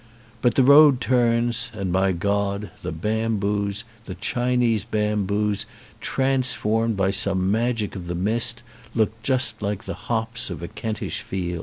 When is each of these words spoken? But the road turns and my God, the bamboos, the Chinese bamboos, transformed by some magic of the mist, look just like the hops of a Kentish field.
But 0.41 0.55
the 0.55 0.63
road 0.63 0.99
turns 0.99 1.69
and 1.75 1.91
my 1.91 2.11
God, 2.11 2.71
the 2.81 2.91
bamboos, 2.91 3.83
the 4.05 4.15
Chinese 4.15 4.83
bamboos, 4.83 5.67
transformed 5.99 6.97
by 6.97 7.11
some 7.11 7.51
magic 7.51 7.95
of 7.95 8.07
the 8.07 8.15
mist, 8.15 8.63
look 8.95 9.11
just 9.21 9.61
like 9.61 9.83
the 9.83 9.93
hops 10.09 10.49
of 10.49 10.63
a 10.63 10.67
Kentish 10.67 11.21
field. 11.21 11.59